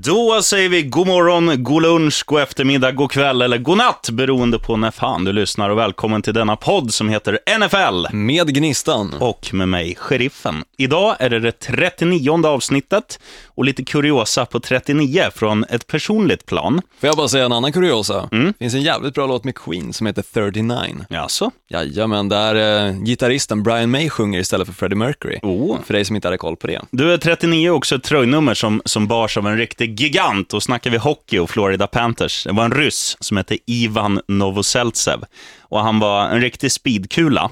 [0.00, 4.58] Då säger vi god morgon, god lunch, god eftermiddag, god kväll eller god natt beroende
[4.58, 8.16] på när fan du lyssnar och välkommen till denna podd som heter NFL.
[8.16, 9.14] Med Gnistan.
[9.20, 10.64] Och med mig, Sheriffen.
[10.78, 16.82] Idag är det det 39 avsnittet och lite kuriosa på 39 från ett personligt plan.
[17.00, 18.28] Får jag bara säga en annan kuriosa?
[18.32, 18.54] Mm.
[18.58, 20.76] finns en jävligt bra låt med Queen som heter 39.
[21.08, 21.50] Jaså?
[21.68, 25.38] Jajamän, där eh, gitarristen Brian May sjunger istället för Freddie Mercury.
[25.42, 25.78] Oh.
[25.84, 26.80] För dig som inte hade koll på det.
[26.90, 30.48] Du, är 39 också ett tröjnummer som, som bars av en riktig gigant.
[30.48, 32.44] då snackar vi hockey och Florida Panthers.
[32.44, 35.24] Det var en ryss som hette Ivan Novoseltsev.
[35.60, 37.50] Och han var en riktig speedkula.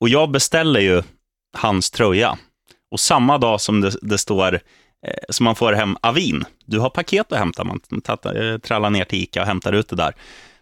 [0.00, 1.02] Och jag beställer ju
[1.56, 2.38] hans tröja.
[2.90, 4.60] Och samma dag som det, det står eh,
[5.28, 6.44] som man får hem Avin.
[6.66, 7.80] Du har paket att hämta, man
[8.36, 10.14] eh, trallar ner till Ica och hämtar ut det där.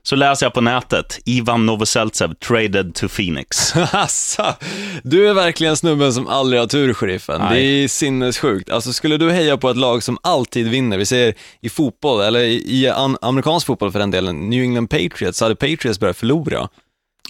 [0.07, 3.75] Så läser jag på nätet, Ivan Novoseltsev traded to Phoenix.
[5.03, 7.41] Du är verkligen snubben som aldrig har tur, sheriffen.
[7.41, 7.63] Nej.
[7.63, 8.71] Det är sinnessjukt.
[8.71, 12.41] Alltså, skulle du heja på ett lag som alltid vinner, vi säger i fotboll, eller
[12.41, 16.69] i amerikansk fotboll för den delen, New England Patriots, så hade Patriots börjat förlora.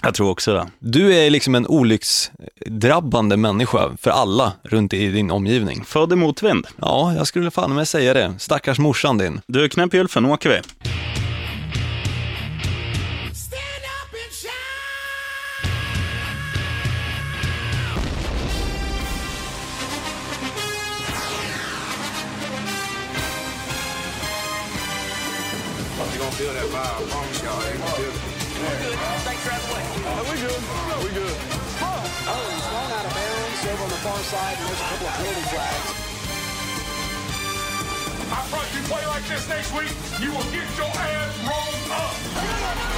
[0.03, 0.67] Jag tror också det.
[0.79, 5.83] Du är liksom en olycksdrabbande människa för alla runt i din omgivning.
[5.85, 6.67] Född i motvind.
[6.81, 8.33] Ja, jag skulle fan med säga det.
[8.39, 9.41] Stackars morsan din.
[9.47, 10.59] Du, knäpp gylfen, nu åker vi.
[34.27, 35.89] side, and there's a couple of penalty flags.
[38.27, 41.91] I promise you play like this next week, you will get your ass rolled
[42.91, 42.96] up.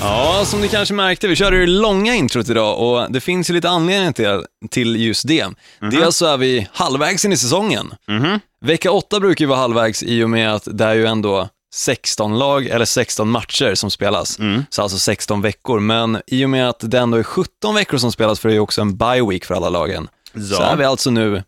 [0.00, 3.54] Ja, som ni kanske märkte, vi körde det långa introt idag och det finns ju
[3.54, 5.40] lite anledningar till, till just det.
[5.40, 5.90] Mm -hmm.
[5.90, 7.94] Dels så är vi halvvägs in i säsongen.
[8.08, 8.40] Mm -hmm.
[8.64, 12.38] Vecka 8 brukar ju vara halvvägs i och med att det är ju ändå 16
[12.38, 14.38] lag, eller 16 matcher som spelas.
[14.38, 14.64] Mm.
[14.70, 15.80] Så alltså 16 veckor.
[15.80, 18.58] Men i och med att det ändå är 17 veckor som spelas, för det är
[18.58, 20.56] också en bye week för alla lagen, ja.
[20.56, 21.42] så är vi alltså nu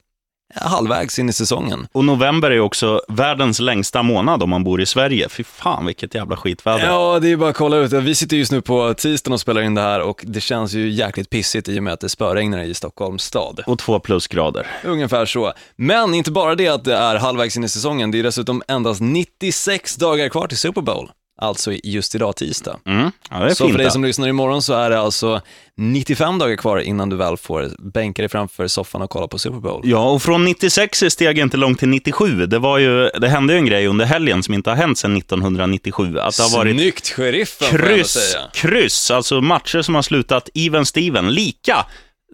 [0.55, 1.89] halvvägs in i säsongen.
[1.93, 5.29] Och november är också världens längsta månad om man bor i Sverige.
[5.29, 6.87] Fy fan vilket jävla skitväder.
[6.87, 7.93] Ja, det är bara att kolla ut.
[7.93, 10.89] Vi sitter just nu på tisdagen och spelar in det här och det känns ju
[10.91, 13.61] jäkligt pissigt i och med att det spöregnar i Stockholms stad.
[13.67, 14.67] Och två plusgrader.
[14.85, 15.53] Ungefär så.
[15.77, 19.01] Men inte bara det att det är halvvägs in i säsongen, det är dessutom endast
[19.01, 21.11] 96 dagar kvar till Super Bowl.
[21.39, 22.79] Alltså just idag tisdag.
[22.87, 23.11] Mm.
[23.31, 25.41] Ja, så för dig som lyssnar imorgon så är det alltså
[25.77, 29.59] 95 dagar kvar innan du väl får bänka dig framför soffan och kolla på Super
[29.59, 29.83] Bowl.
[29.85, 32.47] Ja, och från 96 är steget inte långt till 97.
[32.47, 35.17] Det, var ju, det hände ju en grej under helgen som inte har hänt sedan
[35.17, 36.19] 1997.
[36.19, 41.87] Att det har varit Snyggt, sheriffen, kryss, kryss, alltså matcher som har slutat even-steven, lika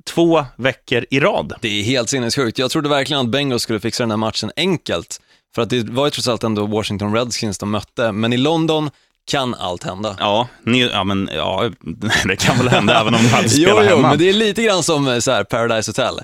[0.05, 1.53] två veckor i rad.
[1.61, 2.59] Det är helt sinnessjukt.
[2.59, 5.21] Jag trodde verkligen att Bengals skulle fixa den här matchen enkelt.
[5.55, 8.91] För att det var ju trots allt ändå Washington Redskins de mötte, men i London
[9.31, 10.17] kan allt hända.
[10.19, 11.71] Ja, ni, ja, men, ja
[12.25, 14.09] det kan väl hända även om de hade spelat jo, jo, hemma.
[14.09, 16.21] men det är lite grann som eh, så här, Paradise Hotel.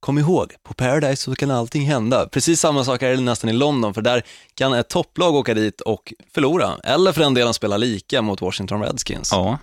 [0.00, 2.28] Kom ihåg, på Paradise så kan allting hända.
[2.28, 4.22] Precis samma sak är det nästan i London, för där
[4.54, 6.70] kan ett topplag åka dit och förlora.
[6.84, 9.32] Eller för den delen spela lika mot Washington Redskins.
[9.32, 9.58] Ja.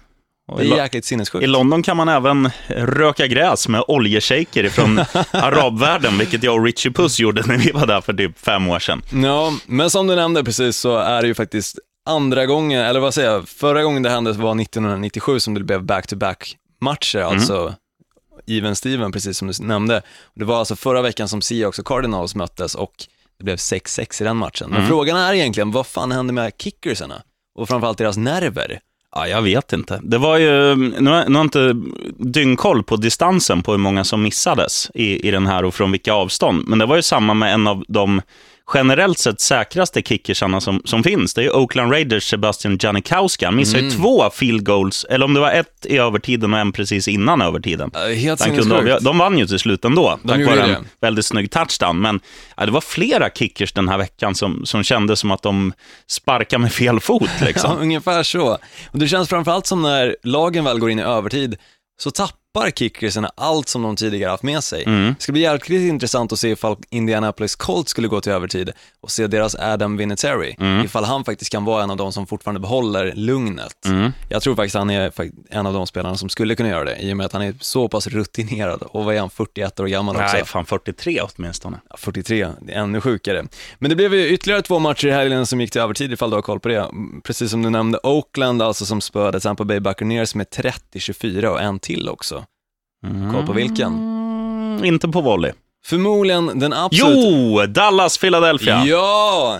[0.48, 1.44] Det är jäkligt sinnessjukt.
[1.44, 5.00] I London kan man även röka gräs med oljeshejker från
[5.32, 8.80] arabvärlden, vilket jag och Richie Puss gjorde när vi var där för typ fem år
[8.80, 9.02] sedan.
[9.24, 13.14] Ja, men som du nämnde precis så är det ju faktiskt andra gången, eller vad
[13.14, 17.32] säger jag, förra gången det hände var 1997 som det blev back-to-back matcher, mm.
[17.32, 17.76] alltså
[18.48, 20.02] even Steven, precis som du nämnde.
[20.36, 22.94] Det var alltså förra veckan som Seahawks och Cardinals möttes och
[23.38, 24.70] det blev 6-6 i den matchen.
[24.70, 24.90] Men mm.
[24.90, 27.22] frågan är egentligen, vad fan hände med kickersarna?
[27.56, 28.80] Och framförallt deras nerver?
[29.16, 30.00] Ja, jag vet inte.
[30.04, 31.76] Det var ju, nu har jag inte
[32.18, 36.14] dyngkoll på distansen på hur många som missades i, i den här och från vilka
[36.14, 36.68] avstånd.
[36.68, 38.22] Men det var ju samma med en av de
[38.74, 41.34] generellt sett säkraste kickersarna som, som finns.
[41.34, 43.46] Det är Oakland Raiders Sebastian Janikowski.
[43.46, 43.92] Han missade mm.
[43.92, 47.92] två field goals, eller om det var ett i övertiden och en precis innan övertiden.
[47.96, 51.52] Uh, helt kunde, De vann ju till slut ändå, de tack vare en väldigt snygg
[51.52, 52.02] touchdown.
[52.02, 52.20] Men
[52.58, 55.74] ja, det var flera kickers den här veckan som, som kändes som att de
[56.08, 57.30] sparkade med fel fot.
[57.42, 57.72] Liksom.
[57.78, 58.58] ja, ungefär så.
[58.92, 61.56] Och det känns framförallt som när lagen väl går in i övertid,
[62.00, 64.84] så tappar tappar kickersen allt som de tidigare haft med sig.
[64.84, 65.14] Mm.
[65.18, 68.70] Det ska bli jäkligt intressant att se ifall Indianapolis Colts skulle gå till övertid
[69.02, 70.86] och se deras Adam Vinatieri, Mm.
[70.86, 73.86] ifall han faktiskt kan vara en av de som fortfarande behåller lugnet.
[73.86, 74.12] Mm.
[74.30, 75.12] Jag tror faktiskt han är
[75.50, 77.54] en av de spelarna som skulle kunna göra det, i och med att han är
[77.60, 80.34] så pass rutinerad och vad är han, 41 år gammal också?
[80.36, 81.78] Nej, fan 43 åtminstone.
[81.90, 83.46] Ja, 43, det är ännu sjukare.
[83.80, 86.36] Men det blev ju ytterligare två matcher i helgen som gick till övertid ifall du
[86.36, 86.80] har koll på det.
[86.80, 91.62] Mm, Precis som du nämnde, Oakland alltså som spöade Tampa Bay Buccaneers med 30-24 och
[91.62, 92.43] en till också.
[93.32, 93.94] Koll på vilken?
[93.94, 95.52] Mm, inte på volley.
[95.86, 97.18] Förmodligen den absolut...
[97.18, 98.86] Jo, Dallas, Philadelphia.
[98.86, 99.60] Ja!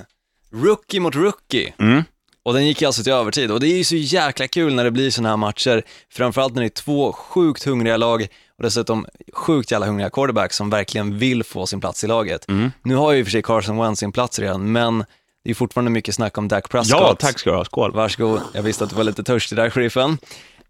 [0.54, 1.74] Rookie mot rookie.
[1.80, 2.04] Mm.
[2.46, 4.92] Och den gick alltså till övertid och det är ju så jäkla kul när det
[4.92, 9.72] blir sådana här matcher, framförallt när det är två sjukt hungriga lag och dessutom sjukt
[9.72, 12.50] jävla hungriga quarterbacks som verkligen vill få sin plats i laget.
[12.50, 12.72] Mm.
[12.84, 15.06] Nu har ju i och för sig Carson Wentz sin plats redan, men
[15.44, 17.02] det är fortfarande mycket snack om Dak Prescott.
[17.02, 17.66] Ja, tack ska du ha.
[17.66, 17.92] Skål.
[17.92, 20.18] Varsågod, jag visste att du var lite törstig där, sheriffen.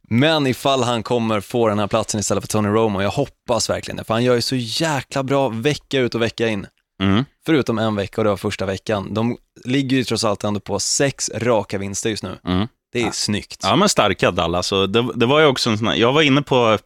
[0.10, 3.98] Men ifall han kommer få den här platsen istället för Tony Romo, jag hoppas verkligen
[3.98, 6.68] det, för han gör ju så jäkla bra vecka ut och vecka in.
[7.02, 7.26] Mm.
[7.46, 9.14] Förutom en vecka och det var första veckan.
[9.14, 12.38] De ligger ju trots allt ändå på sex raka vinster just nu.
[12.46, 12.68] Mm.
[12.94, 13.60] Det är snyggt.
[13.64, 14.72] Ja, men starka Dallas.
[14.72, 16.78] Och det, det var ju också en sån här, jag var inne på,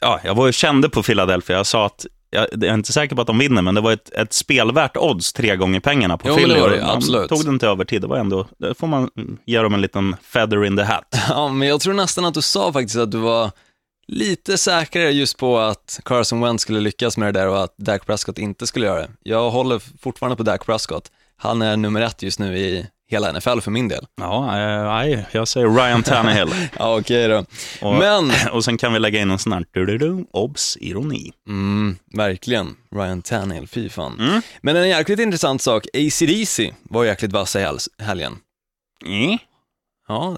[0.00, 1.56] ja, jag var ju kände på Philadelphia.
[1.56, 3.92] Jag sa att, jag, jag är inte säker på att de vinner, men det var
[3.92, 6.54] ett, ett spelvärt odds, tre gånger pengarna på Jo, Philly.
[6.54, 7.28] det var absolut.
[7.28, 9.10] tog den till övertid, det var ändå, det får man
[9.46, 11.14] ge dem en liten feather in the hat.
[11.28, 13.50] Ja, men jag tror nästan att du sa faktiskt att du var
[14.08, 18.06] lite säkrare just på att Carson Wentz skulle lyckas med det där och att Dak
[18.06, 19.10] Prescott inte skulle göra det.
[19.22, 21.10] Jag håller fortfarande på Dak Prescott.
[21.36, 24.06] Han är nummer ett just nu i hela NFL för min del.
[24.20, 26.48] Ja, eh, nej, jag säger Ryan Tannehill.
[26.78, 27.44] Ja, okej då.
[27.80, 31.32] Och, Men, och sen kan vi lägga in en sån här, du-du-du, obs, ironi.
[31.48, 34.16] mm, verkligen, Ryan Tannehill, fy fan.
[34.20, 34.42] Mm.
[34.62, 38.36] Men en jäkligt intressant sak, AC/DC var jäkligt vassa i hel- helgen.
[39.06, 39.38] Mm.
[40.10, 40.36] Ja,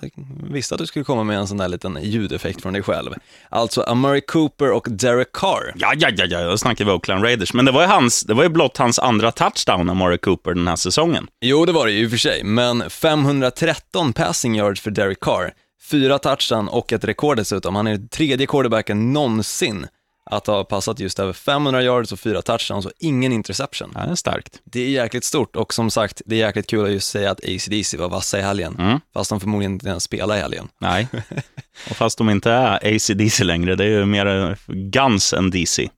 [0.50, 3.14] visste att du skulle komma med en sån där liten ljudeffekt från dig själv.
[3.48, 5.72] Alltså Amari Cooper och Derek Carr.
[5.76, 7.54] Ja, ja, ja, ja, då snackar vi Oakland Raiders.
[7.54, 10.68] Men det var ju, hans, det var ju blott hans andra touchdown, Amari Cooper, den
[10.68, 11.26] här säsongen.
[11.40, 15.20] Jo, det var det ju i och för sig, men 513 passing yards för Derek
[15.20, 15.52] Carr,
[15.90, 17.76] fyra touchdown och ett rekord dessutom.
[17.76, 19.86] Han är tredje quarterbacken någonsin
[20.32, 23.92] att ha passat just över 500 yards och fyra touchdowns och ingen interception.
[23.94, 24.60] Ja, det är starkt.
[24.64, 27.40] Det är jäkligt stort och som sagt, det är jäkligt kul att just säga att
[27.44, 29.00] ACDC var vassa i helgen, Mm.
[29.14, 30.68] fast de förmodligen inte ens spelar i helgen.
[30.80, 31.08] Nej.
[31.90, 34.58] Och fast de inte är AC/DC längre, det är ju mer
[34.90, 35.88] Guns än DC.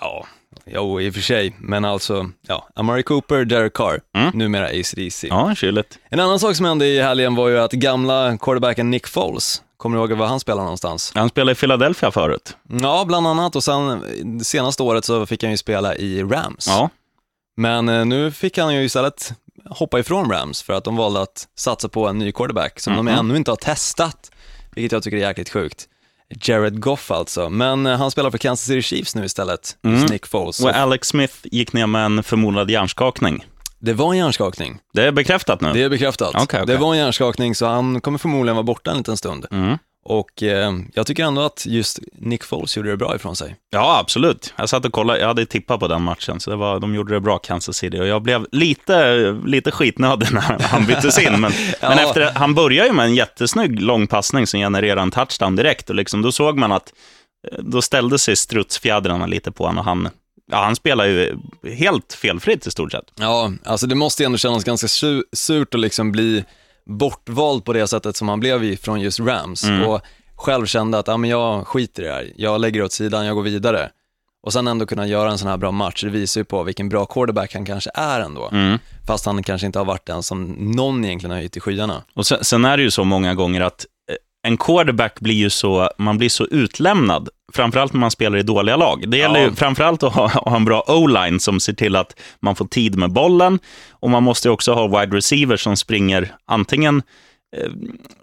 [0.00, 0.26] Ja,
[0.66, 4.30] jo i och för sig, men alltså, ja, Amari Cooper, Derek Carr, Mm.
[4.38, 5.26] numera ACDC.
[5.28, 5.98] Ja, kyligt.
[6.10, 9.96] En annan sak som hände i helgen var ju att gamla quarterbacken Nick Foles, kommer
[9.96, 11.12] du ihåg var han spelar någonstans?
[11.14, 12.56] Han spelade i Philadelphia förut.
[12.82, 14.04] Ja, bland annat och sen
[14.38, 16.66] det senaste året så fick han ju spela i Rams.
[16.68, 16.90] Ja.
[17.56, 19.32] Men eh, nu fick han ju istället
[19.70, 23.04] hoppa ifrån Rams för att de valde att satsa på en ny quarterback som de
[23.06, 23.14] Mhm.
[23.18, 24.30] ännu inte har testat,
[24.74, 25.88] vilket jag tycker är jäkligt sjukt.
[26.42, 30.04] Jared Goff alltså, men eh, han spelar för Kansas City Chiefs nu istället, Mm.
[30.06, 30.60] Nick Foles.
[30.60, 33.46] Och Alex Smith gick ner med en förmodad hjärnskakning.
[33.80, 35.72] Det var en hjärnskakning, Det är bekräftat nu.
[35.72, 36.28] det är bekräftat.
[36.34, 36.66] Okej, okej.
[36.66, 39.46] Det var en hjärnskakning så han kommer förmodligen vara borta en liten stund.
[39.50, 39.78] Mm.
[40.04, 43.56] Och eh, jag tycker ändå att just Nick Foles gjorde det bra ifrån sig.
[43.70, 44.54] Ja, absolut.
[44.56, 47.14] Jag satt och kollade, jag hade tippat på den matchen, så det var, de gjorde
[47.14, 48.00] det bra, Kansas City.
[48.00, 49.16] Och jag blev lite,
[49.46, 51.40] lite skitnödig när han byttes in.
[51.40, 51.88] Men, Ja.
[51.88, 55.90] men efter, han började ju med en jättesnygg lång passning som genererade en touchdown direkt.
[55.90, 56.92] Och liksom, då såg man att,
[57.52, 60.08] eh, då ställde sig strutsfjädrarna lite på honom och han,
[60.50, 61.38] ja, han spelar ju
[61.76, 63.04] helt felfritt i stort sett.
[63.14, 66.44] Ja, alltså det måste ju ändå kännas ganska su- surt att liksom bli
[66.86, 70.00] bortvald på det sättet som han blev från just Rams och
[70.36, 73.26] själv kände att ja, men jag skiter i det här, jag lägger det åt sidan,
[73.26, 73.90] jag går vidare.
[74.42, 76.88] Och sen ändå kunna göra en sån här bra match, det visar ju på vilken
[76.88, 78.50] bra quarterback han kanske är ändå.
[79.06, 80.44] Fast han kanske inte har varit den som
[80.76, 82.02] någon egentligen har höjt i skyarna.
[82.14, 84.16] Och sen, sen är det ju så många gånger att eh,
[84.50, 88.76] en quarterback blir ju så, man blir så utlämnad, framförallt när man spelar i dåliga
[88.76, 89.10] lag.
[89.10, 89.50] Det gäller Ja.
[89.56, 92.96] framförallt att ha, att ha en bra o-line som ser till att man får tid
[92.96, 93.58] med bollen
[93.90, 97.02] och man måste ju också ha wide receivers som springer antingen
[97.56, 97.70] eh,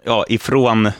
[0.04, 0.90] ja, ifrån,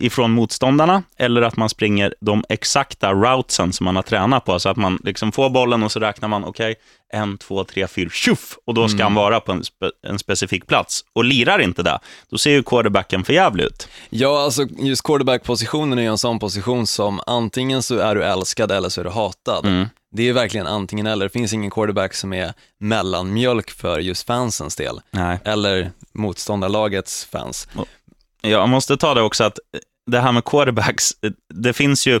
[0.00, 4.60] ifrån motståndarna eller att man springer de exakta routesen som man har tränat på.
[4.60, 6.74] Så att man liksom får bollen och så räknar man, okej,
[7.12, 8.58] en, två, tre, fyra, tjoff!
[8.64, 11.04] Och då ska han vara på en, spe, en specifik plats.
[11.12, 11.98] Och lirar inte det,
[12.30, 13.88] då ser ju quarterbacken för jävligt ut.
[14.10, 18.72] Ja, alltså just quarterback-positionen är ju en sån position som antingen så är du älskad
[18.72, 19.66] eller så är du hatad.
[19.66, 19.86] Mm.
[20.12, 21.24] Det är verkligen antingen eller.
[21.26, 25.00] Det finns ingen quarterback som är mellanmjölk för just fansens del.
[25.10, 25.38] Nej.
[25.44, 27.68] Eller motståndarlagets fans.
[28.40, 29.58] Jag måste ta det också att
[30.06, 31.12] det här med quarterbacks,
[31.54, 32.20] det finns ju,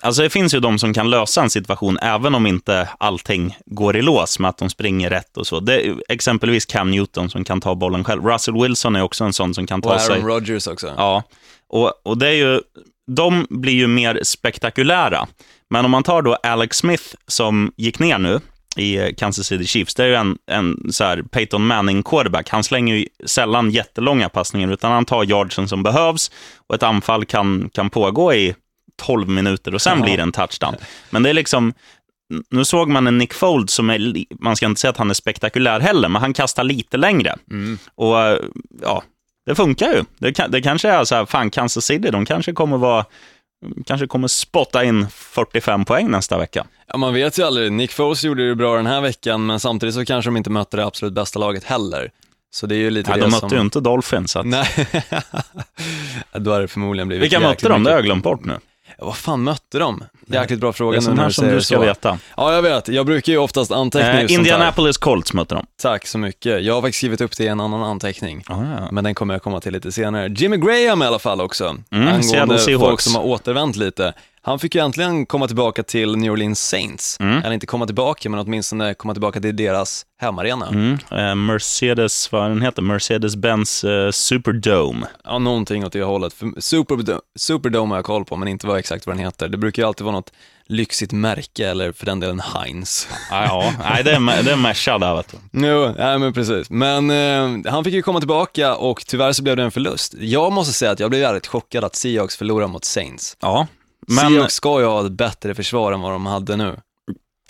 [0.00, 3.96] alltså det finns ju de som kan lösa en situation även om inte allting går
[3.96, 5.60] i lås med att de springer rätt och så.
[5.60, 8.24] Det är exempelvis Cam Newton som kan ta bollen själv.
[8.24, 10.14] Russell Wilson är också en sån som kan ta Och sig...
[10.14, 10.94] Aaron Rodgers också.
[10.96, 11.22] Ja,
[11.68, 12.60] Och, och det är ju,
[13.06, 15.26] de blir ju mer spektakulära.
[15.70, 18.40] Men om man tar då Alex Smith som gick ner nu
[18.78, 22.48] i Kansas City Chiefs, det är ju en, en så här Peyton Manning quarterback.
[22.50, 26.30] Han slänger ju sällan jättelånga passningar, utan han tar yardsen som behövs
[26.66, 28.54] och ett anfall kan, kan pågå i
[29.02, 30.04] 12 minuter och sen Ja.
[30.04, 30.74] blir det en touchdown.
[31.10, 31.72] Men det är liksom,
[32.50, 35.14] nu såg man en Nick Fold som är, man ska inte säga att han är
[35.14, 37.36] spektakulär heller, men han kastar lite längre.
[37.94, 38.38] Och eh,
[38.82, 39.02] ja,
[39.46, 40.04] det funkar ju.
[40.18, 43.04] Det, det kanske är så här, fan Kansas City, de kanske kommer vara
[43.86, 46.66] kanske kommer spotta in 45 poäng nästa vecka.
[46.86, 47.72] Ja, man vet ju aldrig.
[47.72, 50.76] Nick Foles gjorde det bra den här veckan, men samtidigt så kanske de inte mötte
[50.76, 52.10] det absolut bästa laget heller.
[52.50, 53.46] Så det är ju lite Nej, det de som...
[53.46, 54.30] mötte ju inte Dolphins.
[54.30, 54.46] Så att...
[54.46, 54.68] Nej,
[56.32, 57.82] då hade det förmodligen blivit Vilka mötte de?
[57.82, 58.58] Det har jag glömt bort nu.
[58.98, 60.04] Vad fan mötte de?
[60.26, 61.80] Jäkligt bra Det fråga är nu sånt när här som du det ska så.
[61.80, 62.18] veta.
[62.36, 62.88] Ja, jag vet.
[62.88, 64.32] Jag brukar ju oftast anteckna Eh.
[64.32, 65.66] Indianapolis Colts mötte de.
[65.82, 66.62] Tack så mycket.
[66.64, 68.44] Jag har faktiskt skrivit upp det i en annan anteckning.
[68.46, 68.88] Ah, ja.
[68.92, 70.28] Men den kommer jag komma till lite senare.
[70.36, 74.12] Jimmy Graham i alla fall också, Mm, angående folk som har återvänt lite.
[74.46, 77.16] Han fick ju äntligen komma tillbaka till New Orleans Saints.
[77.20, 77.38] Mm.
[77.38, 80.68] Eller inte komma tillbaka, men åtminstone komma tillbaka till deras hemmaarena.
[80.68, 80.98] Mm.
[81.10, 85.06] Eh, Mercedes, vad den heter, Mercedes-Benz eh, Superdome.
[85.24, 86.32] Ja, någonting åt det hållet.
[86.32, 89.48] För Superdome, Superdome har jag koll på, men inte vad exakt vad den heter.
[89.48, 90.32] Det brukar ju alltid vara något
[90.66, 93.08] lyxigt märke, eller för den delen Heinz.
[93.30, 95.66] Ah, ja, nej, det är, det är Merca där, vet du.
[95.66, 96.70] Jo, nej men precis.
[96.70, 100.14] Men eh, han fick ju komma tillbaka och tyvärr så blev det en förlust.
[100.18, 103.36] Jag måste säga att jag blev jävligt chockad att Seahawks förlorade mot Saints.
[103.40, 103.66] Ja,
[104.06, 106.76] men, Seahawks ska ju ha ett bättre försvar än vad de hade nu.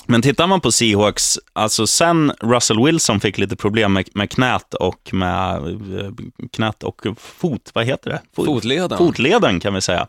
[0.07, 4.75] men tittar man på Seahawks, alltså sen Russell Wilson fick lite problem med, med knät
[4.75, 6.11] och med eh,
[6.53, 8.21] knät och fot, vad heter det?
[8.37, 8.99] Fot- Fotleden.
[8.99, 10.07] Fotleden kan vi säga.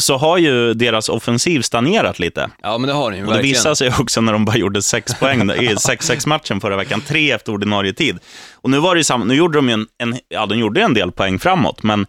[0.00, 2.50] Så har ju deras offensiv stagnerat lite.
[2.62, 3.54] Ja, men det har ni ju Och det verkligen.
[3.54, 7.52] visade sig också när de bara gjorde sex poäng i 6-6-matchen förra veckan, tre efter
[7.52, 8.18] ordinarie tid.
[8.54, 10.82] Och nu var det ju samma, nu gjorde de ju en, en, ja, de gjorde
[10.82, 12.06] en del poäng framåt, men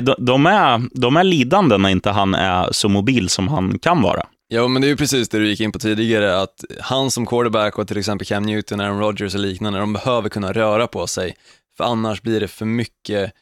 [0.00, 4.02] de, de, är, de är lidande när inte han är så mobil som han kan
[4.02, 4.26] vara.
[4.48, 7.26] Ja, men det är ju precis det du gick in på tidigare, att han som
[7.26, 11.06] quarterback och till exempel Cam Newton, Aaron Rodgers och liknande, de behöver kunna röra på
[11.06, 11.36] sig,
[11.76, 13.32] för annars blir det för mycket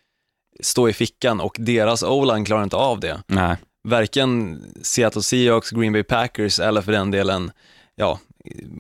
[0.61, 3.23] stå i fickan och deras o-line klarar inte av det.
[3.27, 3.57] Nej.
[3.89, 7.51] Varken Seattle Seahawks, Green Bay Packers eller för den delen,
[7.95, 8.19] ja,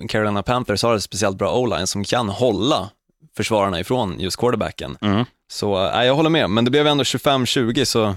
[0.09, 2.91] Carolina Panthers har ett speciellt bra o-line som kan hålla
[3.39, 4.97] försvararna ifrån just quarterbacken.
[5.01, 5.25] Mm.
[5.51, 8.15] Så äh, jag håller med, men det blev ändå 25-20 så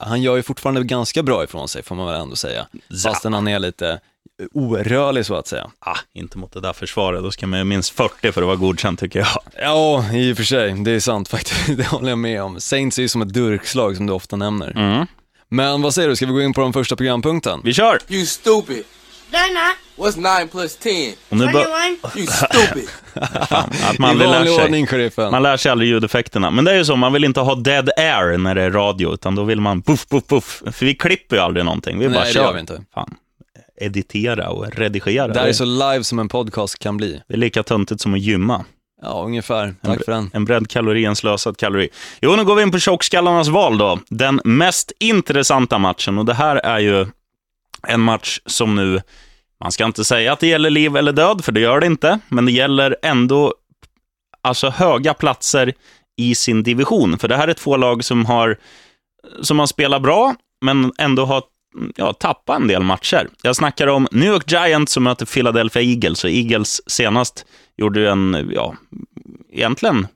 [0.00, 2.66] han gör ju fortfarande ganska bra ifrån sig får man väl ändå säga.
[3.04, 4.00] Fastän han är lite
[4.52, 5.70] orörlig så att säga.
[5.78, 8.56] Ah, inte mot det där försvaret, då ska man ju minst 40 för att vara
[8.56, 9.28] godkänd tycker jag.
[9.60, 12.60] Ja, i och för sig, det är sant faktiskt, det håller jag med om.
[12.60, 14.72] Saints är ju som ett durkslag som du ofta nämner.
[14.76, 15.06] Mm.
[15.48, 17.60] Men vad säger du, ska vi gå in på den första programpunkten?
[17.64, 17.98] Vi kör!
[18.08, 18.84] You stupid.
[19.30, 19.76] They're not.
[19.96, 21.14] What's 9 plus 10?
[21.28, 21.66] Och nu bör,
[22.02, 22.16] 21.
[22.16, 22.88] You stupid.
[23.14, 24.64] att I man lär vanlig sig.
[24.64, 25.30] ordning, sheriffen.
[25.30, 26.50] Man lär sig aldrig ljudeffekterna.
[26.50, 29.14] Men det är ju så, man vill inte ha dead air när det är radio,
[29.14, 30.62] utan då vill man puff, puff, puff.
[30.72, 31.98] För vi klipper ju aldrig någonting.
[31.98, 32.42] Vi Nej, bara det kör.
[32.42, 32.82] gör vi inte.
[32.94, 33.14] Fan.
[33.80, 35.28] Editera och redigera.
[35.28, 37.20] Det här är så live som en podcast kan bli.
[37.28, 38.64] det är lika töntigt som att gymma.
[39.02, 39.74] Ja, ungefär.
[39.82, 40.30] Tack för den.
[40.32, 41.88] En bredd kalori, en slösad kalori.
[42.20, 43.98] Jo, nu går vi in på tjockskallarnas val då.
[44.08, 47.06] Den mest intressanta matchen, och det här är ju
[47.88, 49.00] en match som nu,
[49.62, 52.18] man ska inte säga att det gäller liv eller död, för det gör det inte,
[52.28, 53.54] men det gäller ändå
[54.42, 55.72] alltså höga platser
[56.16, 57.18] i sin division.
[57.18, 58.58] För det här är två lag som har,
[59.42, 61.42] som har spelat bra, men ändå har
[61.96, 63.28] ja, tappat en del matcher.
[63.42, 67.46] Jag snackar om New York Giants som möter Philadelphia Eagles, och Eagles senast
[67.76, 68.74] gjorde ju en, ja,
[69.52, 70.06] egentligen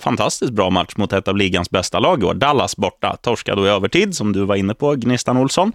[0.00, 2.34] fantastiskt bra match mot ett av ligans bästa lag i år.
[2.34, 5.72] Dallas borta, torskade i övertid, som du var inne på, Gnistan Olsson.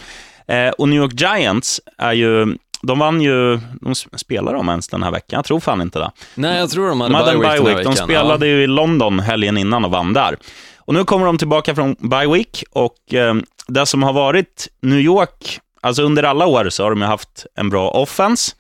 [0.48, 5.04] Eh, och New York Giants är ju, de vann ju, de spelar de ens den
[5.04, 5.38] här veckan?
[5.38, 6.12] Jag tror fan inte det.
[6.36, 7.86] Nej, jag tror de hade, De hade bye week den här week.
[7.86, 10.38] De spelade ju i London helgen innan och vann där.
[10.78, 13.36] Och nu kommer de tillbaka från bye week och eh,
[13.68, 17.46] det som har varit New York, alltså under alla år så har de ju haft
[17.56, 18.52] en bra offense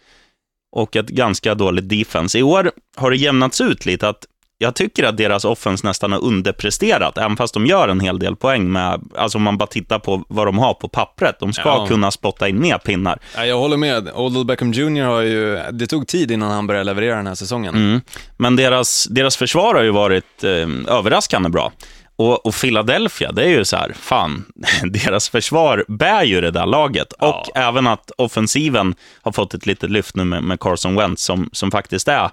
[0.71, 2.39] och ett ganska dåligt defense.
[2.39, 4.25] I år har det jämnats ut lite att
[4.61, 8.35] jag tycker att deras offense nästan har underpresterat, även fast de gör en hel del
[8.35, 11.39] poäng med, alltså om man bara tittar på vad de har på pappret.
[11.39, 11.85] De ska Ja.
[11.87, 13.19] kunna spotta in mer pinnar.
[13.35, 14.09] Ja, jag håller med.
[14.15, 17.75] Odell Beckham Jr har ju, det tog tid innan han började leverera den här säsongen.
[17.75, 18.01] Mm.
[18.37, 21.71] Men deras, deras försvar har ju varit eh, överraskande bra.
[22.15, 24.45] Och, och Philadelphia, det är ju så här, fan,
[24.83, 27.13] deras försvar bär ju det där laget.
[27.13, 31.49] Och även att offensiven har fått ett litet lyft nu med, med Carson Wentz, som,
[31.53, 32.29] som faktiskt är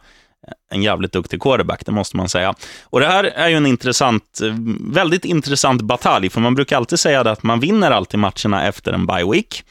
[0.70, 2.54] en jävligt duktig quarterback, det måste man säga.
[2.82, 6.98] Och det här är ju en intressant, eh, väldigt intressant batalj, för man brukar alltid
[6.98, 9.64] säga att man vinner alltid matcherna efter en bye week.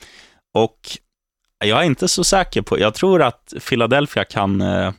[0.54, 0.80] Och
[1.66, 4.92] jag är inte så säker på, jag tror att Philadelphia kan, eh,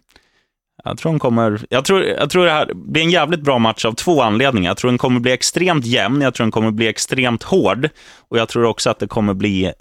[0.85, 3.85] Jag tror, de kommer, jag, tror, jag tror det här blir en jävligt bra match
[3.85, 4.71] av två anledningar.
[4.71, 7.89] Jag tror den kommer bli extremt jämn, jag tror den kommer bli extremt hård
[8.29, 9.73] och jag tror också att det kommer bli eh,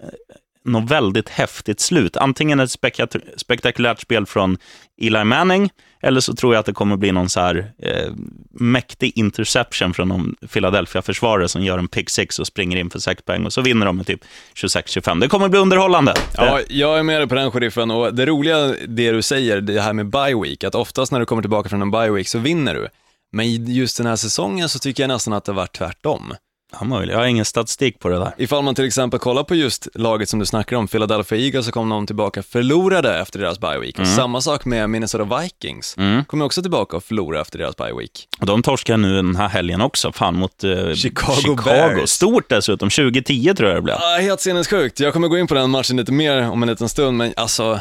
[0.65, 2.17] något väldigt häftigt slut.
[2.17, 4.57] Antingen ett spektak spektakulärt spel från
[5.01, 5.69] Eli Manning,
[6.01, 8.11] eller så tror jag att det kommer bli någon så här eh,
[8.51, 13.21] mäktig interception från någon Philadelphia-försvarare som gör en pick six och springer in för sex
[13.21, 14.21] poäng och så vinner de med typ
[14.55, 15.19] 26-25.
[15.21, 16.13] Det kommer bli underhållande.
[16.35, 19.81] Ja, jag är med dig på den sheriffen och det roliga, det du säger, det
[19.81, 22.39] här med bye week, att oftast när du kommer tillbaka från en bye week så
[22.39, 22.87] vinner du.
[23.31, 26.33] Men just den här säsongen så tycker jag nästan att det har varit tvärtom.
[26.79, 27.13] Ja, möjligt.
[27.13, 28.31] Jag har ingen statistik på det där.
[28.37, 31.71] Ifall man till exempel kollar på just laget som du snackar om, Philadelphia Eagles, så
[31.71, 33.99] kom de tillbaka förlorade efter deras bye week.
[33.99, 36.25] Och samma sak med Minnesota Vikings, Mm.
[36.25, 38.27] kommer också tillbaka och förlora efter deras bye week.
[38.39, 42.09] Och de torskar nu den här helgen också, fan mot eh, Chicago Bears.
[42.09, 43.95] Stort dessutom, 2010 tror jag det blev.
[43.99, 44.99] Ja, helt sinnessjukt.
[44.99, 47.79] Jag kommer gå in på den matchen lite mer om en liten stund, men alltså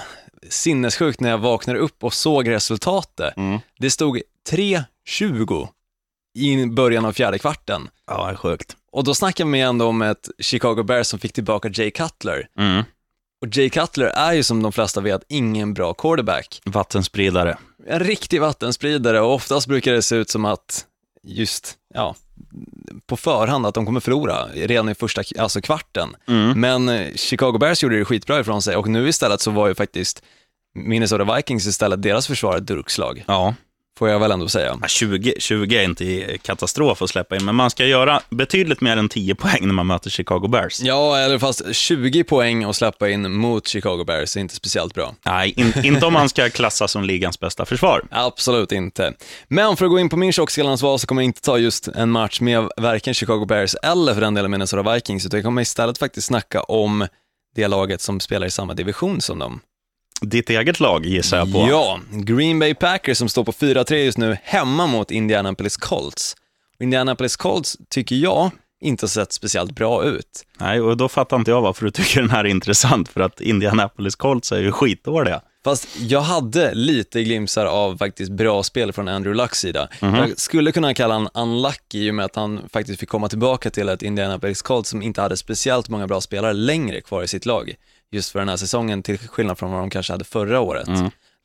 [0.48, 3.34] sinnessjukt när jag vaknade upp och såg resultatet.
[3.78, 5.68] Det stod 3-20
[6.36, 7.88] i början av fjärde kvarten.
[8.06, 8.76] Ja, det är sjukt.
[8.92, 12.48] Och då snackar vi ändå om ett Chicago Bears som fick tillbaka Jay Cutler.
[12.58, 12.84] Mm.
[13.42, 16.60] Och Jay Cutler är ju som de flesta vet ingen bra quarterback.
[16.64, 17.58] Vattenspridare.
[17.86, 20.84] En riktig vattenspridare och oftast brukar det se ut som att
[21.22, 22.14] just, ja,
[23.06, 26.16] på förhand att de kommer förlora redan i första alltså kvarten.
[26.56, 29.74] Men eh, Chicago Bears gjorde det skitbra ifrån sig och nu istället så var ju
[29.74, 30.22] faktiskt
[30.74, 33.54] Minnesota Vikings istället deras försvar ett durkslag, Ja.
[33.98, 34.78] Får jag väl ändå säga.
[34.82, 38.96] Ja, 20, 20 är inte katastrof att släppa in, men man ska göra betydligt mer
[38.96, 40.80] än 10 poäng när man möter Chicago Bears.
[40.80, 45.14] Ja, eller fast 20 poäng att släppa in mot Chicago Bears är inte speciellt bra.
[45.26, 48.04] Nej, in, inte om man ska klassas som ligans bästa försvar.
[48.10, 49.12] Absolut inte.
[49.48, 51.88] Men för att gå in på min tjockskallarnas val så kommer jag inte ta just
[51.88, 55.62] en match med varken Chicago Bears eller för den delen Minnesota Vikings, utan jag kommer
[55.62, 57.06] istället faktiskt snacka om
[57.54, 59.60] det laget som spelar i samma division som dem.
[60.20, 61.66] Ditt eget lag gissar jag på.
[61.70, 66.36] Ja, Green Bay Packers som står på 4-3 just nu hemma mot Indianapolis Colts.
[66.80, 70.44] Indianapolis Colts tycker jag inte har sett speciellt bra ut.
[70.60, 73.40] Nej, och då fattar inte jag varför du tycker den här är intressant, för att
[73.40, 75.40] Indianapolis Colts är ju skitdåliga.
[75.64, 79.88] Fast jag hade lite glimsar av faktiskt bra spel från Andrew Lucks sida.
[80.00, 83.70] Jag skulle kunna kalla han unlucky i och med att han faktiskt fick komma tillbaka
[83.70, 87.46] till ett Indianapolis Colts som inte hade speciellt många bra spelare längre kvar i sitt
[87.46, 87.74] lag.
[88.12, 90.88] Just för den här säsongen, till skillnad från vad de kanske hade förra året.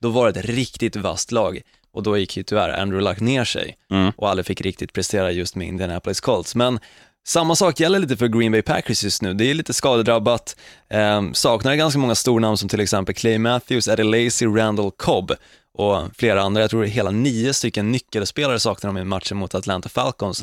[0.02, 1.62] Då var det ett riktigt vasst lag
[1.94, 3.78] och då gick ju tyvärr Andrew Luck ner sig
[4.18, 6.56] och aldrig fick riktigt prestera just med Indianapolis Colts.
[6.56, 6.80] Men
[7.28, 9.34] samma sak gäller lite för Green Bay Packers just nu.
[9.34, 10.56] Det är lite skadedrabbat,
[10.90, 15.32] eh, saknar ganska många stornamn som till exempel Clay Matthews, Eddie Lacy, Randall Cobb
[15.74, 16.62] och flera andra.
[16.62, 20.42] Jag tror hela nio stycken nyckelspelare saknar de i matchen mot Atlanta Falcons.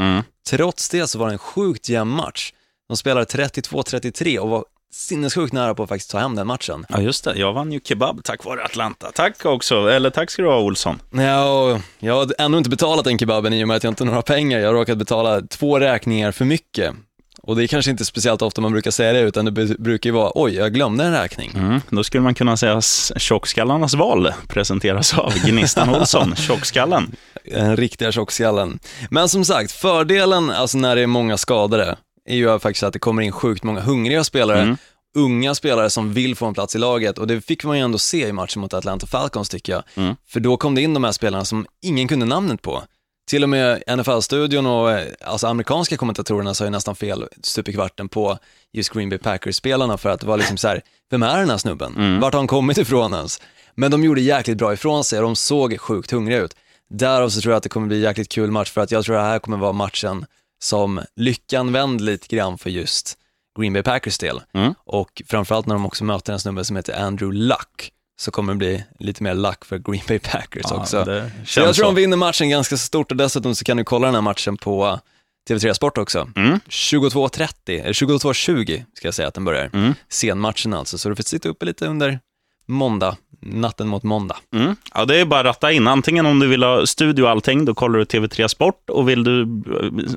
[0.50, 2.52] Trots det så var det en sjukt jämn match.
[2.88, 6.87] De spelade 32-33 och var sinnessjukt nära på att faktiskt ta hem den matchen.
[6.88, 7.38] Ja, just det.
[7.38, 9.11] Jag vann ju kebab tack vare Atlanta.
[9.14, 11.01] Tack också, eller tack ska du ha Olsson.
[11.11, 14.07] Ja, jag har ännu inte betalat den kebaben i och med att jag inte har
[14.07, 14.59] några pengar.
[14.59, 16.94] Jag har råkat betala två räkningar för mycket.
[17.42, 20.14] Och det är kanske inte speciellt ofta man brukar säga det, utan det brukar ju
[20.14, 21.53] vara oj, jag glömde en räkning.
[21.55, 22.81] Mm, då skulle man kunna säga
[23.16, 27.16] tjockskallarnas val presenteras av Gnistan Olsson, tjockskallen.
[27.44, 28.79] Den riktiga tjockskallen.
[29.11, 31.96] Men som sagt, fördelen, alltså när det är många skadade,
[32.29, 34.77] är ju faktiskt att det kommer in sjukt många hungriga spelare,
[35.17, 37.99] unga spelare som vill få en plats i laget och det fick man ju ändå
[37.99, 39.83] se i matchen mot Atlanta Falcons tycker jag.
[40.29, 42.83] För då kom det in de här spelarna som ingen kunde namnet på.
[43.31, 47.73] Till och med NFL-studion och eh, alltså amerikanska kommentatorerna sa ju nästan fel stup i
[47.73, 48.38] kvarten på
[48.73, 51.59] just Green Bay Packers-spelarna för att det var liksom så här, vem är den här
[51.59, 51.95] snubben?
[52.21, 53.41] Vart har han kommit ifrån ens?
[53.75, 56.57] Men de gjorde jäkligt bra ifrån sig och de såg sjukt hungriga ut.
[56.91, 59.05] Därav så tror jag att det kommer bli en jäkligt kul match för att jag
[59.05, 60.27] tror att det här kommer vara matchen
[60.59, 63.18] som lyckan vänder lite grann för just
[63.59, 64.40] Green Bay Packers del.
[64.87, 68.57] Och framförallt när de också möter en snubbe som heter Andrew Luck så kommer det
[68.57, 71.05] bli lite mer luck för Green Bay Packers Ja, också.
[71.47, 71.83] Så jag tror så.
[71.83, 75.01] de vinner matchen ganska stort och dessutom så kan du kolla den här matchen på
[75.49, 76.29] TV3 Sport också.
[76.37, 76.61] Mm.
[76.68, 79.71] 22.30, eller 22.20 ska jag säga att den börjar.
[79.73, 79.94] Mm.
[80.09, 82.21] Senmatchen alltså, så du får sitta uppe lite under
[82.68, 84.37] måndag, natten mot måndag.
[84.54, 84.76] Mm.
[84.94, 85.88] Ja, det är bara att ratta in.
[85.88, 88.90] Antingen om du vill ha studio och allting, då kollar du TV3 Sport.
[88.90, 89.42] Och vill du,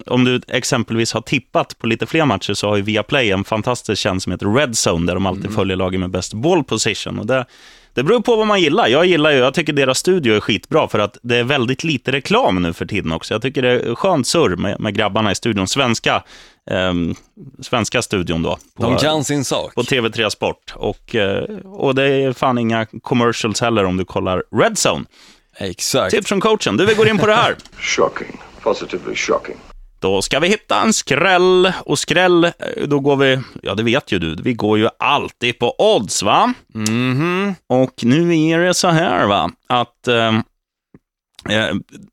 [0.05, 4.01] om du exempelvis har tippat på lite fler matcher så har ju Viaplay en fantastisk
[4.01, 7.19] tjänst som heter Red Zone, där de alltid följer lagen med best ball position.
[7.19, 7.45] Och det,
[7.93, 8.87] det beror på vad man gillar.
[8.87, 12.11] Jag gillar ju, jag tycker deras studio är skitbra för att det är väldigt lite
[12.11, 13.33] reklam nu för tiden också.
[13.33, 15.67] Jag tycker det är skönt surr med, med grabbarna i studion.
[15.67, 16.23] Svenska,
[17.61, 18.57] svenska studion då.
[18.75, 19.75] På, De kan sin sak.
[19.75, 20.73] på TV3 Sport.
[20.75, 25.05] Och, eh, och det är fan inga commercials heller om du kollar Red Zone.
[25.57, 26.11] Exakt.
[26.11, 26.77] Tips från coachen.
[26.77, 27.55] Du, vi går in på det här.
[27.77, 28.41] Shocking.
[28.63, 29.55] Positively shocking.
[29.99, 31.73] Då ska vi hitta en skräll.
[31.85, 32.51] Och skräll, eh,
[32.85, 36.53] då går vi, ja det vet ju du, vi går ju alltid på odds va?
[36.73, 37.55] Mhm.
[37.67, 40.31] Och nu är det så här va, att Eh,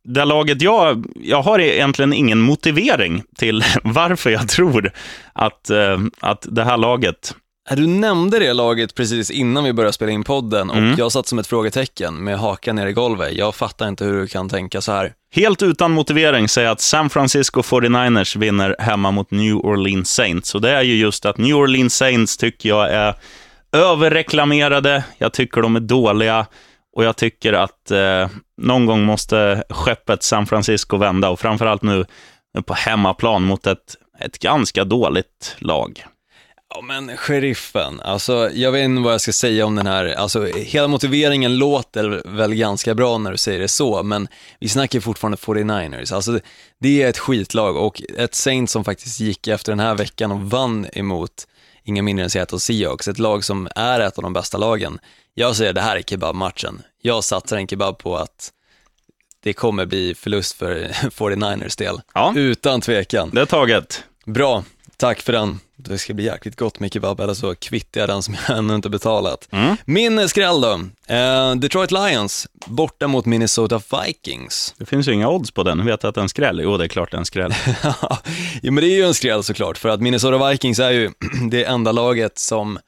[0.05, 4.93] det laget jag, jag har egentligen ingen motivering till varför jag tror
[5.33, 7.35] att, eh, att det här laget
[7.77, 10.95] Du nämnde det laget precis innan vi började spela in podden och Mm.
[10.99, 13.33] jag satt som ett frågetecken med hakan ner i golvet.
[13.33, 15.13] Jag fattar inte hur du kan tänka så här.
[15.35, 20.55] Helt utan motivering säger att San Francisco 49ers vinner hemma mot New Orleans Saints.
[20.55, 23.15] Och det är ju just att New Orleans Saints tycker jag är
[23.73, 26.47] överreklamerade, jag tycker de är dåliga
[26.99, 32.05] och jag tycker att eh, någon gång måste skeppet San Francisco vända och framförallt nu
[32.67, 36.05] på hemmaplan mot ett, ett ganska dåligt lag.
[36.75, 40.45] Ja men sheriffen, alltså jag vet inte vad jag ska säga om den här, alltså
[40.45, 44.29] hela motiveringen låter väl ganska bra när du säger det så, men
[44.61, 46.41] vi snackar fortfarande 49ers, alltså
[46.81, 50.41] det är ett skitlag och ett Saints som faktiskt gick efter den här veckan och
[50.41, 51.47] vann emot
[51.85, 54.99] inga mindre än Seattle Seahawks, ett lag som är ett av de bästa lagen.
[55.35, 58.53] Jag säger det här är kebabmatchen, jag satsar en kebab på att
[59.43, 60.77] det kommer bli förlust för
[61.11, 62.33] 49ers del, Ja.
[62.37, 63.31] utan tvekan.
[63.33, 64.05] Det är taget.
[64.27, 64.65] Bra,
[64.97, 65.61] tack för den.
[65.77, 68.75] Det ska bli jäkligt gott med kebab, eller så kvittar jag den som jag ännu
[68.75, 69.49] inte betalat.
[69.85, 70.81] Min skräll då,
[71.15, 74.75] eh, Detroit Lions, borta mot Minnesota Vikings.
[74.79, 75.87] Det finns ju inga odds på den.
[75.87, 76.61] Vet du att det är en skräll?
[76.63, 77.55] Jo, det är klart det är en skräll.
[78.63, 81.11] ja men det är ju en skräll såklart, för att Minnesota Vikings är ju
[81.51, 82.79] det enda laget som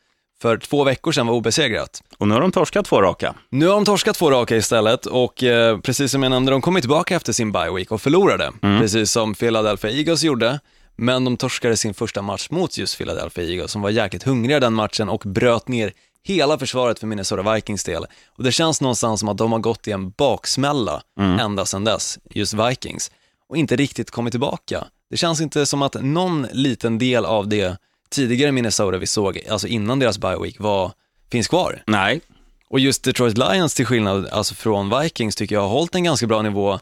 [0.42, 2.02] för två veckor sedan var obesegrat.
[2.18, 3.34] Och nu har de torskat två raka.
[3.50, 6.80] Nu har de torskat två raka istället och eh, precis som jag nämnde, de kommer
[6.80, 10.60] tillbaka efter sin bye week och förlorade, precis som Philadelphia Eagles gjorde.
[10.96, 14.74] Men de torskade sin första match mot just Philadelphia Eagles som var jäkligt hungriga den
[14.74, 18.06] matchen och bröt ner hela försvaret för Minnesota Vikings del.
[18.36, 21.02] Och det känns någonstans som att de har gått i en baksmälla
[21.40, 23.10] ända sedan dess, just Vikings,
[23.48, 24.84] och inte riktigt kommit tillbaka.
[25.10, 27.76] Det känns inte som att någon liten del av det
[28.10, 30.92] tidigare Minnesota vi såg, alltså innan deras bye week, var,
[31.30, 31.82] finns kvar.
[31.86, 32.20] Nej.
[32.68, 36.26] Och just Detroit Lions till skillnad alltså från Vikings tycker jag har hållit en ganska
[36.26, 36.78] bra nivå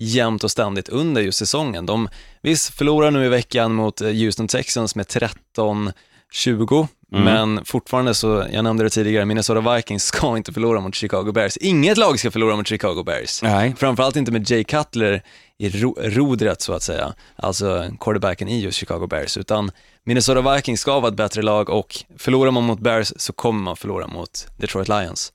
[0.00, 1.86] jämt och ständigt under just säsongen.
[1.86, 2.08] De
[2.42, 8.64] visst förlorar nu i veckan mot eh, Houston Texans med 13-20, men fortfarande så, jag
[8.64, 11.56] nämnde det tidigare, Minnesota Vikings ska inte förlora mot Chicago Bears.
[11.56, 13.42] Inget lag ska förlora mot Chicago Bears.
[13.42, 13.74] Nej.
[13.78, 15.22] Framförallt inte med Jay Cutler
[15.58, 19.70] i ro rodret så att säga, alltså quarterbacken i just Chicago Bears, utan
[20.06, 23.76] Minnesota Vikings ska vara ett bättre lag och förlorar man mot Bears så kommer man
[23.76, 25.32] förlora mot Detroit Lions.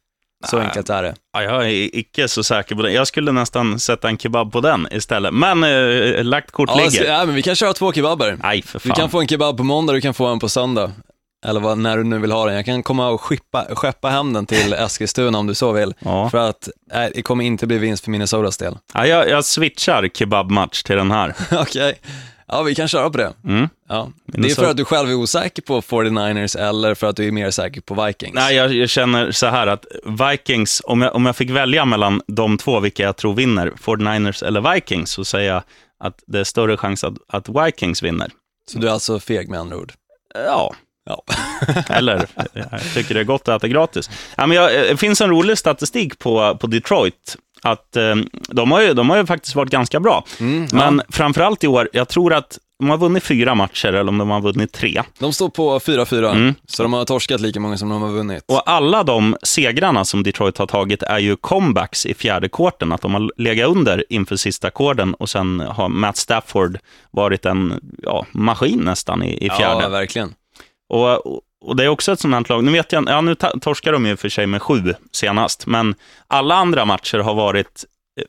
[0.49, 0.65] Så Nej.
[0.65, 1.15] enkelt är det.
[1.33, 2.91] Ja, jag är icke så säker på det.
[2.91, 5.33] Jag skulle nästan sätta en kebab på den istället.
[5.33, 7.05] Men eh, lagt kort Ja, så, ligger.
[7.13, 8.37] ja, men vi kan köra två kebaber.
[8.43, 8.95] Nej, för Du fan.
[8.95, 10.91] kan få en kebab på måndag, du kan få en på söndag.
[11.43, 12.55] Eller vad, när du nu vill ha den.
[12.55, 15.93] Jag kan komma och skippa, skeppa hem den till Eskilstuna om du så vill.
[15.99, 16.29] Ja.
[16.29, 18.77] För att nej, det kommer inte bli vinst för Minnesotas del.
[18.93, 21.35] Ja, jag, jag switchar kebabmatch till den här.
[21.51, 21.99] Okej,
[22.47, 23.33] ja vi kan köra på det.
[23.43, 23.69] Mm.
[23.89, 24.09] Ja.
[24.25, 27.31] Det är för att du själv är osäker på 49ers eller för att du är
[27.31, 28.33] mer säker på Vikings?
[28.35, 32.21] Nej, jag, jag känner så här att Vikings, om jag, om jag fick välja mellan
[32.27, 35.63] de två, vilka jag tror vinner, 49ers eller Vikings, så säger jag
[35.99, 38.31] att det är större chans att, att Vikings vinner.
[38.71, 39.93] Så du är alltså feg med andra ord?
[40.33, 41.23] Ja, Ja.
[41.89, 44.09] eller jag tycker det är gott att äta gratis.
[44.35, 47.37] Ja, men jag, det finns en rolig statistik på, på Detroit.
[47.61, 48.15] Att eh,
[48.47, 50.25] de, har ju, de har ju faktiskt varit ganska bra.
[50.71, 54.29] Men framförallt i år, jag tror att de har vunnit fyra matcher, eller om de
[54.29, 55.01] har vunnit tre.
[55.19, 56.55] De står på 4-4, Mm.
[56.67, 58.43] så de har torskat lika många som de har vunnit.
[58.47, 62.91] Och alla de segrarna som Detroit har tagit är ju comebacks i fjärde kvarten.
[62.91, 66.77] Att de har legat under inför sista kvarten och sen har Matt Stafford
[67.11, 69.83] varit en ja, maskin nästan i, i fjärde.
[69.83, 70.33] Ja, verkligen.
[70.93, 71.25] Och,
[71.65, 74.05] och- det är också ett sånt här lag, nu vet jag, ja nu torskar de
[74.05, 75.95] ju för sig med sju senast, men
[76.27, 77.85] alla andra matcher har varit
[78.19, 78.25] eh,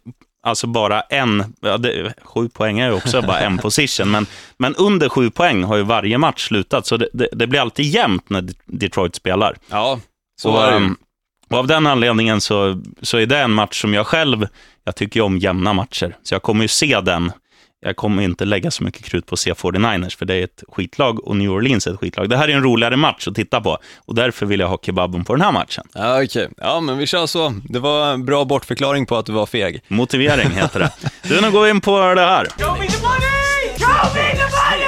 [0.47, 4.75] alltså bara en, ja, det, sju poäng är ju också bara en position, men, men
[4.75, 8.31] under sju poäng har ju varje match slutat, så det, det, det blir alltid jämnt
[8.31, 9.57] när De- Detroit spelar.
[9.71, 10.01] Ja,
[10.41, 10.85] så och, är det ju.
[10.85, 10.97] ehm,
[11.51, 14.49] och av den anledningen så, så är det en match som jag själv,
[14.85, 17.33] jag tycker ju om jämna matcher, så jag kommer ju se den.
[17.87, 20.63] Jag kommer inte lägga så mycket krut på att se 49ers, för det är ett
[20.69, 22.29] skitlag och New Orleans är ett skitlag.
[22.29, 25.25] Det här är en roligare match att titta på och därför vill jag ha kebaben
[25.25, 25.85] på den här matchen.
[25.95, 26.49] Ja, okej.
[26.57, 27.55] Ja, men vi kör så.
[27.69, 29.83] Det var en bra bortförklaring på att du var feg.
[29.89, 30.91] Motivering heter det.
[31.23, 32.45] Du, nu går vi in på det här.
[32.45, 33.79] Show me the money!
[33.79, 34.85] Show me the money!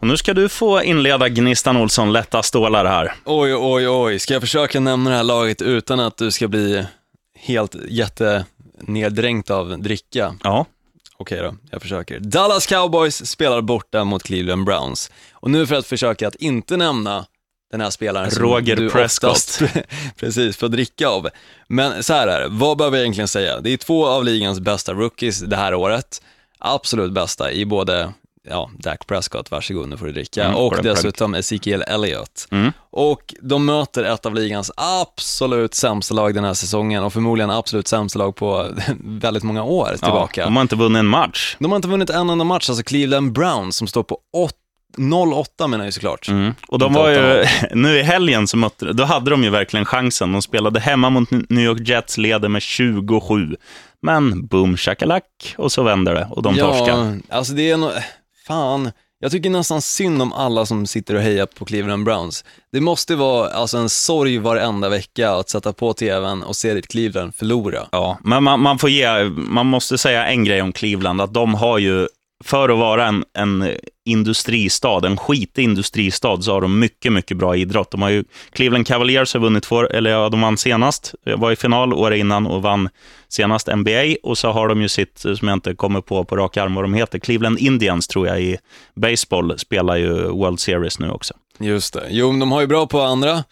[0.00, 3.12] Och nu ska du få inleda Gnistan Olsson, lätta stålar här.
[3.24, 4.18] Oj, oj, oj.
[4.18, 6.86] Ska jag försöka nämna det här laget utan att du ska bli
[7.38, 10.34] helt jätteneddränkt av dricka?
[10.42, 10.66] Ja,
[11.22, 12.20] Okej då, jag försöker.
[12.20, 15.10] Dallas Cowboys spelar borta mot Cleveland Browns.
[15.32, 17.26] Och nu för att försöka att inte nämna
[17.70, 19.30] den här spelaren Roger som du Prescott.
[19.30, 19.62] oftast,
[20.16, 21.28] precis, får dricka av.
[21.68, 23.60] Men så här är det, vad behöver jag egentligen säga?
[23.60, 26.22] Det är två av ligans bästa rookies det här året.
[26.58, 28.12] Absolut bästa i både
[28.48, 30.44] ja, Dak Prescott, varsågod nu får du dricka.
[30.44, 32.48] Mm, och dessutom Ezekiel Elliott.
[32.50, 32.72] Mm.
[32.90, 37.88] Och de möter ett av ligans absolut sämsta lag den här säsongen och förmodligen absolut
[37.88, 38.68] sämsta lag på
[39.00, 40.40] väldigt många år tillbaka.
[40.40, 41.56] Ja, de har inte vunnit en match.
[41.58, 44.56] De har inte vunnit en enda match, alltså Cleveland Browns som står på 8
[44.96, 46.28] 0-8 menar jag ju såklart.
[46.28, 46.54] Mm.
[46.68, 50.32] Och de var ju, nu i helgen så mötte, då hade de ju verkligen chansen.
[50.32, 53.56] De spelade hemma mot New York Jets, leder med 27.
[54.02, 57.20] Men boom shakalak och så vänder det och de torskar.
[57.28, 57.90] Ja, alltså det är nog,
[58.46, 62.44] fan, jag tycker nästan synd om alla som sitter och hejar på Cleveland Browns.
[62.72, 66.88] Det måste vara alltså en sorg varenda vecka att sätta på tvn och se ditt
[66.88, 67.88] Cleveland förlora.
[67.92, 71.54] Ja, men man, man får ge, man måste säga en grej om Cleveland, att de
[71.54, 72.08] har ju,
[72.44, 73.70] för att vara en, en
[74.04, 77.90] industristad, en skitig industristad, så har de mycket, mycket bra idrott.
[77.90, 81.56] De har ju, Cleveland Cavaliers har vunnit två, eller ja, de vann senast, var i
[81.56, 82.88] final året innan och vann
[83.28, 86.56] senast NBA, och så har de ju sitt, som jag inte kommer på på rak
[86.56, 88.58] arm vad de heter, Cleveland Indians tror jag i
[88.94, 91.34] baseball, spelar ju World Series nu också.
[91.58, 92.06] Just det.
[92.10, 93.44] Jo, men de har ju bra på andra,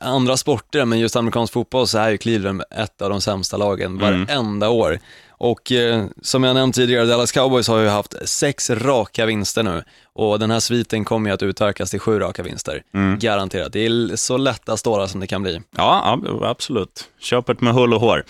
[0.00, 3.98] andra sporter, men just amerikansk fotboll så är ju Cleveland ett av de sämsta lagen
[3.98, 4.98] varenda år.
[5.44, 9.84] Och eh, som jag nämnt tidigare, Dallas Cowboys har ju haft sex raka vinster nu
[10.14, 12.82] och den här sviten kommer ju att utökas till sju raka vinster.
[13.18, 13.72] Garanterat.
[13.72, 15.60] Det är så lätta stålar som det kan bli.
[15.76, 17.04] Ja, ab- absolut.
[17.20, 18.24] Köpet med hull och hår.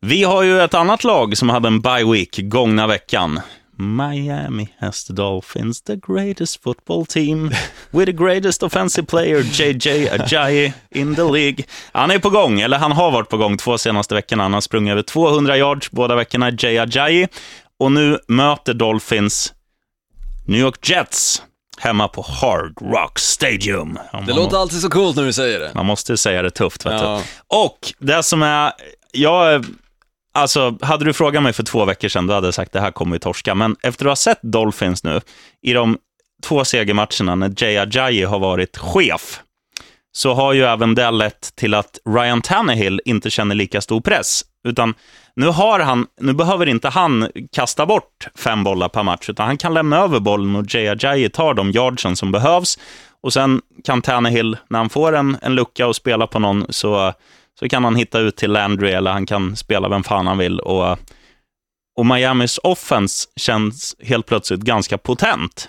[0.00, 3.40] Vi har ju ett annat lag som hade en bye week gångna veckan.
[3.80, 7.50] Miami has the Dolphins, the greatest football team
[7.90, 11.64] with the greatest offensive player, JJ Ajayi in the League.
[11.92, 14.42] Han är på gång, eller han har varit på gång två senaste veckorna.
[14.42, 17.28] Han har sprungit över 200 yards båda veckorna, Jay Ajayi.
[17.78, 19.52] Och nu möter Dolphins
[20.46, 21.42] New York Jets
[21.78, 23.98] hemma på Hard Rock Stadium.
[24.26, 25.70] Det låter alltid så coolt när du säger det.
[25.74, 27.16] Man måste säga det tufft, vet Ja.
[27.16, 27.56] du.
[27.58, 28.72] Och det som är,
[29.12, 29.64] jag,
[30.34, 32.90] alltså, hade du frågat mig för två veckor sedan, då hade jag sagt det här
[32.90, 33.54] kommer vi torska.
[33.54, 35.20] Men efter att ha sett Dolphins nu,
[35.62, 35.98] i de
[36.42, 39.40] två segermatcherna när Jay Ajayi har varit chef,
[40.12, 44.44] så har ju även det lett till att Ryan Tannehill inte känner lika stor press.
[44.68, 44.94] Utan
[45.36, 49.56] nu, har han, nu behöver inte han kasta bort fem bollar per match, utan han
[49.56, 52.78] kan lämna över bollen och Jay Ajayi tar de yardsen som behövs.
[53.22, 57.12] Och sen kan Tannehill, när han får en, en lucka och spela på någon, så,
[57.60, 60.60] så kan han hitta ut till Landry eller han kan spela vem fan han vill.
[60.60, 60.98] Och,
[61.98, 65.68] och Miamis offense känns helt plötsligt ganska potent.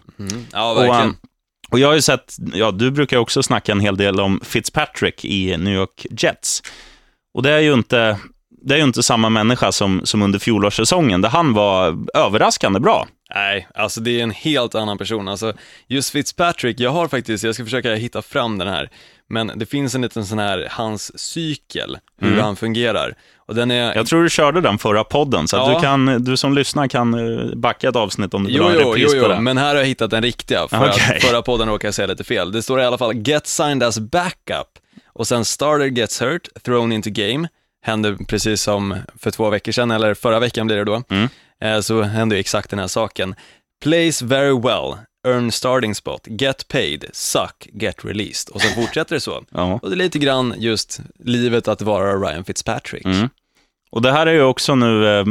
[0.51, 1.07] Ja, Och, verkligen.
[1.07, 1.15] um,
[1.71, 5.25] och jag har ju sett, ja, du brukar också snacka en hel del om Fitzpatrick
[5.25, 6.63] i New York Jets.
[7.33, 8.17] Och det är ju inte,
[8.61, 13.07] det är ju inte samma människa som, som under fjolårssäsongen, där han var överraskande bra.
[13.35, 15.27] Nej, alltså det är en helt annan person.
[15.27, 15.53] Alltså,
[15.87, 18.89] just Fitzpatrick, jag har faktiskt, jag ska försöka hitta fram den här,
[19.29, 23.13] men det finns en liten sån här, hans cykel, hur han fungerar.
[23.47, 23.95] Och den är...
[23.95, 25.73] Jag tror du körde den förra podden, så Ja.
[25.73, 28.69] du, kan, du som lyssnar kan eh, backa ett avsnitt om du vill Jo, ha
[28.69, 29.39] en jo, jo, repris på jo, det.
[29.41, 31.15] men här har jag hittat den riktiga, för Okej.
[31.17, 32.51] att förra podden råkade jag säga lite fel.
[32.51, 34.67] Det står i alla fall “Get signed as backup”
[35.13, 37.47] och sen “Starter gets hurt, thrown into game”.
[37.83, 41.03] Hände precis som för två veckor sedan, eller förra veckan blir det då.
[41.09, 41.29] Mm.
[41.61, 43.35] Eh, Så hände ju exakt den här saken.
[43.83, 44.95] “Plays very well,
[45.27, 49.43] earn starting spot, get paid, suck, get released” och sen fortsätter det så.
[49.51, 49.79] Ja.
[49.81, 53.05] Och det är lite grann just livet att vara Ryan Fitzpatrick.
[53.05, 53.29] Mm.
[53.91, 55.25] Och det här är ju också nu, eh,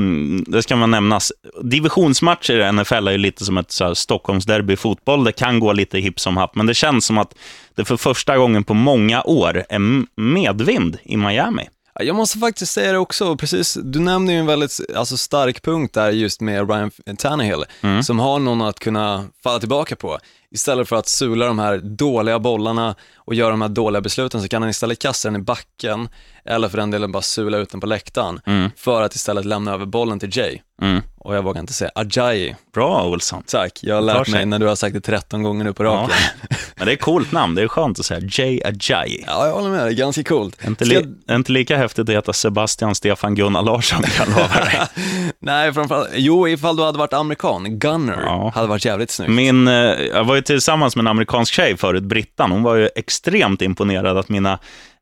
[0.46, 1.32] det ska man nämnas,
[1.62, 5.24] divisionsmatcher i NFL är ju lite som ett så Stockholmsderby i fotboll.
[5.24, 7.34] Det kan gå lite hipp som happ, men det känns som att
[7.74, 9.78] det för första gången på många år är
[10.20, 11.68] medvind i Miami.
[11.94, 15.62] Ja, Jag måste faktiskt säga det också, precis, du nämnde ju en väldigt alltså, stark
[15.62, 17.64] punkt där just med Ryan Tannehill,
[18.04, 20.18] som har någon att kunna falla tillbaka på.
[20.54, 24.48] Istället för att sula de här dåliga bollarna och göra de här dåliga besluten så
[24.48, 26.08] kan han istället kasta den i backen
[26.44, 28.40] eller för den delen bara sula ut den på läktaren
[28.76, 30.58] för att istället lämna över bollen till Jay.
[30.82, 31.02] Mm.
[31.18, 32.56] Och jag vågar inte säga Ajayi.
[32.74, 33.42] Bra, Olsson.
[33.46, 35.90] Tack, jag har lärt mig när du har sagt det 13 gånger nu på Ja.
[35.90, 36.16] raken.
[36.76, 39.24] Men det är ett coolt namn, det är skönt att säga Jay Ajayi.
[39.26, 40.64] Ja, jag håller med dig, ganska coolt.
[40.66, 44.64] Inte, Ska- li- inte lika häftigt att heta Sebastian Stefan Gunnar Larsson, kan jag lova
[44.64, 44.80] dig.
[45.38, 48.52] Nej, framförallt, jo, ifall du hade varit amerikan, Gunner, Ja.
[48.54, 49.30] hade varit jävligt snyggt.
[49.32, 52.50] Min, eh, jag var ju tillsammans med en amerikansk tjej förut, Brittan.
[52.50, 54.58] Hon var ju extremt imponerad att mina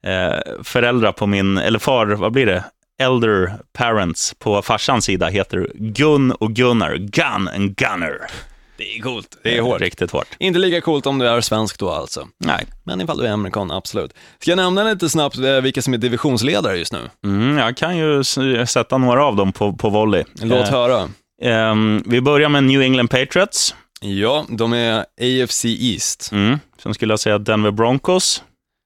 [0.07, 2.65] eh, föräldrar på min, eller far, vad blir det?
[3.01, 6.95] Elder parents på farsans sida heter Gun och Gunnar.
[6.97, 8.19] Gun and Gunner.
[8.77, 9.29] Det är coolt.
[9.43, 9.81] Det är hårt.
[9.81, 10.27] Riktigt hårt.
[10.39, 12.29] Inte lika coolt om du är svensk då alltså.
[12.45, 12.67] Nej.
[12.85, 14.15] Men ifall du är amerikan, absolut.
[14.41, 16.99] Ska jag nämna lite snabbt eh, vilka som är divisionsledare just nu?
[17.25, 18.25] Mm, jag kan ju
[18.67, 20.25] sätta några av dem på, på volley.
[20.43, 21.09] Låt Eh, höra.
[21.43, 23.75] ehm, vi börjar med New England Patriots.
[24.01, 26.33] Ja, de är AFC East.
[26.33, 26.59] Mm.
[26.83, 28.43] Sen skulle jag säga Denver Broncos.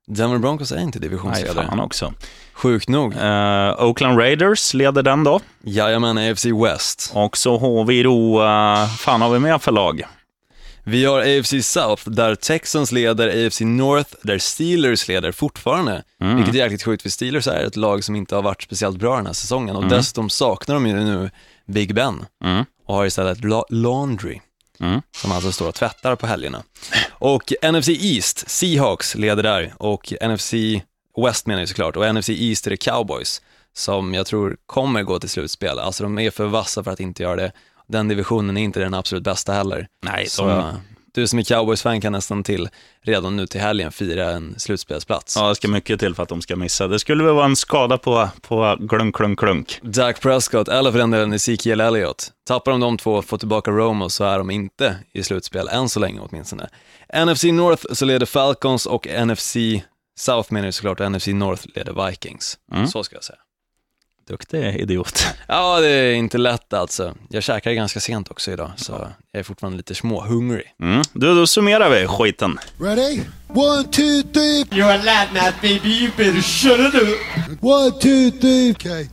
[0.07, 1.67] Denver Broncos är inte Nej, divisionsledare.
[1.67, 2.13] fan också.
[2.53, 3.15] Sjukt nog.
[3.15, 5.41] Eh, Oakland Raiders leder den då.
[5.65, 7.11] Jajamän, AFC West.
[7.15, 10.03] Och så har vi då, uh, fan har vi mer för lag?
[10.85, 16.03] Vi har AFC South, där Texans leder, AFC North, där Steelers leder fortfarande.
[16.19, 19.17] Vilket är jäkligt sjukt, för Steelers är ett lag som inte har varit speciellt bra
[19.17, 19.77] den här säsongen.
[19.77, 21.31] Och dessutom saknar de ju nu
[21.67, 22.27] Big Ben.
[22.45, 22.65] Mm.
[22.87, 24.41] Och har istället la- Laundry.
[24.83, 25.03] Mm.
[25.17, 26.63] Som alltså står och tvättar på helgerna.
[27.11, 29.75] Och NFC East, Seahawks leder där.
[29.79, 30.55] Och NFC
[31.27, 31.97] West menar jag såklart.
[31.97, 33.43] Och NFC East är det Cowboys.
[33.75, 35.79] Som jag tror kommer gå till slutspel.
[35.79, 37.53] Alltså de är för vassa för att inte göra det.
[37.89, 39.87] Den divisionen är inte den absolut bästa heller.
[40.05, 40.81] Nej, Så de-
[41.15, 42.69] du som är Cowboys-fan kan nästan till
[43.03, 45.37] redan nu till helgen fira en slutspelsplats.
[45.37, 46.89] Ja, det ska mycket till för att de ska missa.
[46.89, 49.79] Det skulle väl vara en skada på, på glunk, klunk, klunk.
[49.83, 52.33] Dak Prescott, eller för den delen Ezekiel Elliott.
[52.47, 55.89] Tappar de de två och får tillbaka Romo så är de inte i slutspel, än
[55.89, 56.69] så länge åtminstone.
[57.27, 59.57] NFC North så leder Falcons och NFC
[60.19, 62.59] South menar jag såklart, och NFC North leder Vikings.
[62.73, 62.87] Mm.
[62.87, 63.39] Så ska jag säga.
[64.29, 65.27] Duktig idiot.
[65.49, 67.15] Ja, det är inte lätt alltså.
[67.29, 70.75] Jag käkade ganska sent också idag, så jag är fortfarande lite småhungrig.
[70.83, 71.03] Mm.
[71.13, 72.59] Du, då summerar vi skiten.
[72.81, 73.21] Ready?
[73.49, 74.65] One, two, three.
[74.71, 75.89] You're a lad now, baby.
[75.89, 77.19] You better shut it up.
[77.61, 78.71] One, two, three.
[78.71, 79.07] Okay.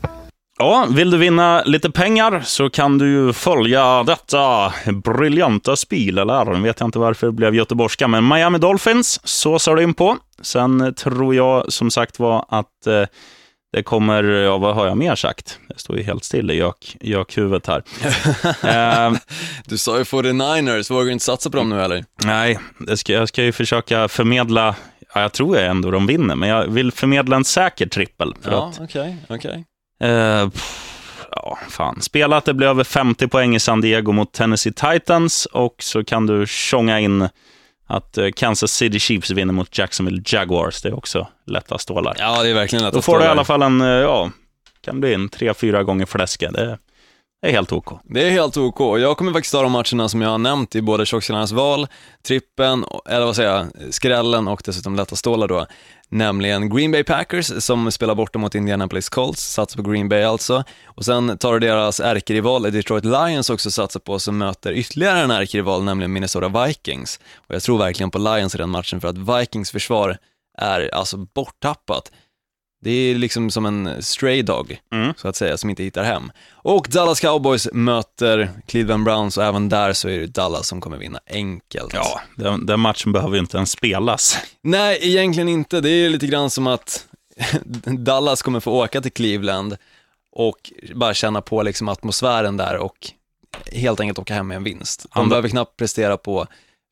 [0.62, 6.46] Ja, vill du vinna lite pengar så kan du ju följa detta briljanta spel, eller
[6.46, 10.18] nu vet jag inte varför det blev göteborgska, men Miami Dolphins såsar du in på.
[10.42, 13.04] Sen tror jag som sagt var att eh,
[13.74, 15.60] det kommer, ja vad har jag mer sagt?
[15.70, 17.84] Det står ju helt still i gök, gökhuvudet här.
[19.08, 19.18] eh,
[19.66, 22.06] Du sa ju 49ers, vågar du inte satsa på dem nu eller?
[22.24, 24.76] nej, det ska, jag ska ju försöka förmedla,
[25.14, 28.34] ja, jag tror jag ändå de vinner, men jag vill förmedla en säker trippel.
[28.42, 29.66] För Ja, okej, okej.
[30.04, 30.96] Eh, pff,
[31.32, 32.02] ja, fan.
[32.02, 36.04] Spela att det blir över 50 poäng i San Diego mot Tennessee Titans och så
[36.04, 37.30] kan du tjonga in
[37.90, 40.82] att eh, Kansas City Chiefs vinner mot Jacksonville Jaguars.
[40.82, 42.16] Det är också lätta stålar.
[42.20, 44.32] Ja, det är verkligen lätt Då att får du i alla fall en, eh, ja,
[44.82, 46.52] kan bli en tre, fyra gånger fläska.
[46.52, 46.78] Det
[47.42, 48.00] det är helt OK.
[48.04, 48.80] Det är helt OK.
[48.80, 51.88] Jag kommer faktiskt ta de matcherna som jag har nämnt i både Tjockskallarnas val,
[52.24, 55.66] trippen, eller vad säger jag, skrällen och dessutom lätta stålar då.
[56.10, 60.64] Nämligen Green Bay Packers som spelar borta mot Indianapolis Colts, satsar på Green Bay alltså.
[60.86, 65.20] Och sen tar du deras ärkerival eh, Detroit Lions också satsar på, som möter ytterligare
[65.20, 67.20] en ärkerival, nämligen Minnesota Vikings.
[67.48, 70.18] Och jag tror verkligen på Lions i den matchen för att Vikings försvar
[70.58, 72.12] är alltså borttappat.
[72.82, 75.14] Det är liksom som en stray dog, Mm.
[75.18, 76.32] så att säga, som inte hittar hem.
[76.52, 80.98] Och Dallas Cowboys möter Cleveland Browns och även där så är det Dallas som kommer
[80.98, 81.94] vinna enkelt.
[81.94, 84.38] Ja, den, den matchen behöver ju inte ens spelas.
[84.62, 85.82] Nej, egentligen inte.
[85.82, 87.06] Det är lite grann som att
[87.86, 89.78] Dallas kommer få åka till Cleveland
[90.32, 93.12] och bara känna på liksom atmosfären där och
[93.72, 95.06] helt enkelt åka hem med en vinst.
[95.16, 96.48] De behöver knappt prestera på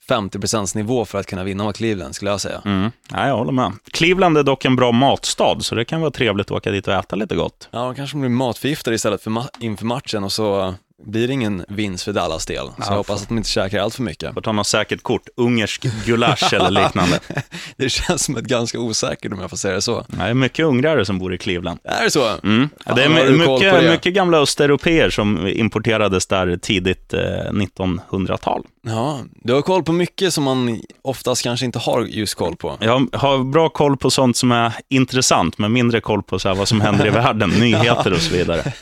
[0.10, 2.62] 50% nivå för att kunna vinna mot Cleveland, skulle jag säga.
[2.66, 2.92] Mm.
[3.12, 3.72] Ja, jag håller med.
[3.92, 6.94] Cleveland är dock en bra matstad, så det kan vara trevligt att åka dit och
[6.94, 7.70] äta lite gott.
[7.72, 11.66] Ja, kanske de blir matförgiftade istället för ma- inför matchen och så blir det ingen
[11.68, 12.68] vinst för Dallas del.
[12.68, 14.34] Så jag hoppas att de inte käkar allt för mycket.
[14.34, 17.20] Får ta något säkert kort, ungersk gulasch eller liknande.
[17.78, 20.06] Det känns som ett ganska osäkert om jag får säga det så.
[20.08, 21.80] Det är mycket ungrare som bor i Cleveland.
[21.84, 22.28] Är det så?
[22.44, 22.70] Mm.
[22.86, 23.92] Fan, det är mycket, det?
[23.92, 28.64] mycket gamla östeuropeer som importerades där tidigt eh, 1900-tal.
[28.88, 32.78] Ja, du har koll på mycket som man oftast kanske inte har just koll på.
[32.80, 36.68] Jag har bra koll på sånt som är intressant, men mindre koll på så vad
[36.68, 38.74] som händer i världen, nyheter och så vidare.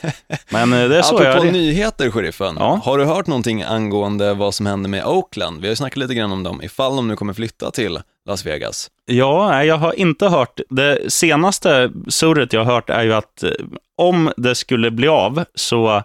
[0.48, 1.52] Men eh, det är så Apropå jag...
[1.52, 2.56] nyheter, sheriffen.
[2.58, 2.80] Ja.
[2.84, 5.60] Har du hört någonting angående vad som händer med Oakland?
[5.60, 8.46] Vi har ju snackat lite grann om dem, ifall de nu kommer flytta till Las
[8.46, 8.90] Vegas.
[9.06, 10.60] Ja, jag har inte hört.
[10.70, 13.50] Det senaste surret jag har hört är ju att eh,
[13.96, 16.02] om det skulle bli av så,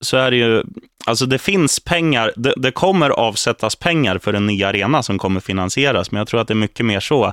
[0.00, 0.62] så är det ju,
[1.06, 5.40] alltså det finns pengar, det, det kommer avsättas pengar för en ny arena som kommer
[5.40, 7.32] finansieras, men jag tror att det är mycket mer så,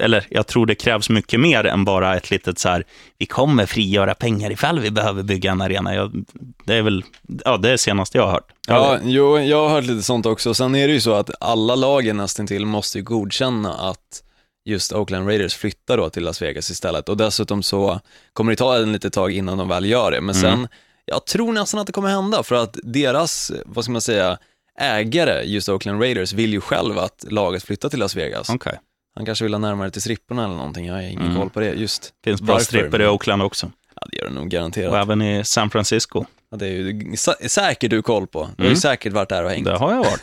[0.00, 2.84] eller jag tror det krävs mycket mer än bara ett litet så här,
[3.18, 5.94] vi kommer frigöra pengar ifall vi behöver bygga en arena.
[5.94, 6.24] Jag,
[6.64, 7.04] det är väl,
[7.44, 8.52] ja det är det senaste jag har hört.
[8.68, 10.54] Ja, jo, jag har hört lite sånt också.
[10.54, 14.22] Sen är det ju så att alla lagen nästan till måste ju godkänna att
[14.64, 17.08] just Oakland Raiders flyttar då till Las Vegas istället.
[17.08, 18.00] Och dessutom så
[18.32, 20.20] kommer det ta en litet tag innan de väl gör det.
[20.20, 20.68] Men sen,
[21.04, 24.38] jag tror nästan att det kommer hända för att deras, vad ska man säga,
[24.80, 28.50] ägare, just Oakland Raiders, vill ju själv att laget flyttar till Las Vegas.
[28.50, 28.78] Okej.
[29.20, 31.66] Han kanske vill ha närmare till stripporna eller någonting, jag har ingen koll på det
[31.72, 32.12] just.
[32.24, 32.64] Finns bra Varför?
[32.64, 33.70] stripper i Oakland också.
[33.96, 34.94] Ja, det gör det nog Och garanterat.
[34.94, 36.24] även i San Francisco.
[36.50, 38.48] Ja, det är ju sä- säkert du koll på.
[38.56, 39.64] Du har ju säkert varit där och hängt.
[39.64, 40.22] Det har jag varit.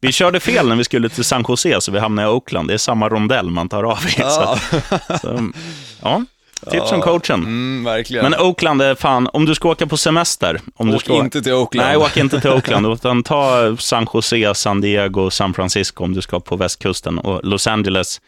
[0.00, 2.68] Vi körde fel när vi skulle till San Jose, så vi hamnade i Oakland.
[2.68, 4.14] Det är samma rondell man tar av i.
[4.18, 4.58] Ja.
[5.10, 5.50] Så, så,
[6.02, 6.24] ja,
[6.70, 7.40] tips från coachen.
[7.40, 8.30] Mm, verkligen.
[8.30, 10.60] Men Oakland är fan, om du ska åka på semester.
[10.74, 11.88] Om du Åk ska, inte till Oakland.
[11.88, 16.22] Nej, åk inte till Oakland, utan ta San Jose, San Diego, San Francisco om du
[16.22, 17.18] ska på västkusten.
[17.18, 18.20] Och Los Angeles,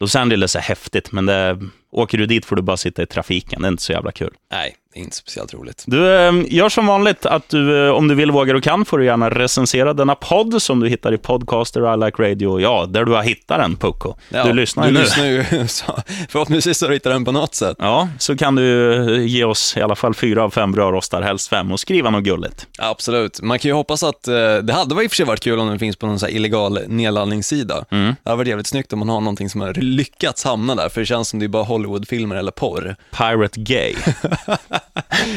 [0.00, 1.58] Los Angeles är häftigt, men det är
[1.90, 3.62] Åker du dit får du bara sitta i trafiken.
[3.62, 4.34] Det är inte så jävla kul.
[4.52, 5.84] Nej, det är inte speciellt roligt.
[5.86, 8.98] Du, eh, gör som vanligt att du, eh, om du vill, vågar och kan, får
[8.98, 13.04] du gärna recensera denna podd som du hittar i Podcaster, I Like Radio, ja, där
[13.04, 14.14] du har hittat den, Pucko.
[14.28, 15.04] Ja, du lyssnar ju du nu.
[15.04, 15.84] Lyssnar ju, så
[16.28, 17.76] förhoppningsvis har du hittat den på något sätt.
[17.78, 21.48] Ja, så kan du eh, ge oss i alla fall fyra av fem brödrostar, helst
[21.48, 22.66] fem, och skriva något gulligt.
[22.78, 23.42] Absolut.
[23.42, 24.22] Man kan ju hoppas att,
[24.62, 26.78] det hade i och för sig varit kul om den finns på någon så illegal
[26.86, 27.84] nedladdningssida.
[27.90, 28.14] Mm.
[28.22, 31.00] Det hade varit jävligt snyggt om man har någonting som har lyckats hamna där, för
[31.00, 32.96] det känns som det är bara Hollywoodfilmer eller porr.
[33.10, 33.94] Pirate Gay.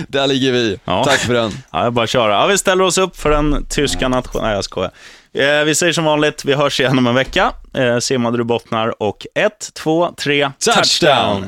[0.08, 0.80] Där ligger vi.
[0.86, 1.04] Ja.
[1.04, 1.52] Tack för den.
[1.72, 2.34] Ja, jag bara köra.
[2.34, 4.46] Ja, vi ställer oss upp för den tyska nationen...
[4.46, 4.92] Nej, jag skojar.
[5.34, 7.52] Eh, vi säger som vanligt, vi hörs igen om en vecka.
[7.74, 11.46] Eh, simmade du bottnar och ett, två, tre, Touchdown!